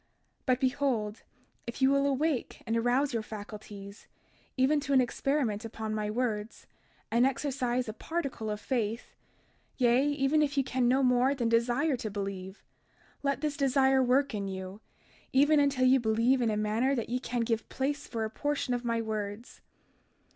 32:27 0.01 0.07
But 0.47 0.59
behold, 0.59 1.23
if 1.67 1.79
ye 1.79 1.87
will 1.87 2.07
awake 2.07 2.63
and 2.65 2.75
arouse 2.75 3.13
your 3.13 3.21
faculties, 3.21 4.07
even 4.57 4.79
to 4.79 4.93
an 4.93 4.99
experiment 4.99 5.63
upon 5.63 5.93
my 5.93 6.09
words, 6.09 6.65
and 7.11 7.23
exercise 7.23 7.87
a 7.87 7.93
particle 7.93 8.49
of 8.49 8.59
faith, 8.59 9.13
yea, 9.77 10.03
even 10.07 10.41
if 10.41 10.57
ye 10.57 10.63
can 10.63 10.87
no 10.87 11.03
more 11.03 11.35
than 11.35 11.49
desire 11.49 11.95
to 11.97 12.09
believe, 12.09 12.63
let 13.21 13.41
this 13.41 13.55
desire 13.55 14.01
work 14.01 14.33
in 14.33 14.47
you, 14.47 14.81
even 15.33 15.59
until 15.59 15.85
ye 15.85 15.99
believe 15.99 16.41
in 16.41 16.49
a 16.49 16.57
manner 16.57 16.95
that 16.95 17.09
ye 17.09 17.19
can 17.19 17.41
give 17.41 17.69
place 17.69 18.07
for 18.07 18.25
a 18.25 18.29
portion 18.31 18.73
of 18.73 18.83
my 18.83 18.99
words. 19.03 19.61